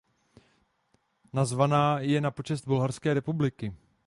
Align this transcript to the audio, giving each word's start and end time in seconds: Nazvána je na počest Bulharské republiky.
Nazvána 1.33 1.99
je 1.99 2.21
na 2.21 2.31
počest 2.31 2.65
Bulharské 2.67 3.13
republiky. 3.13 3.73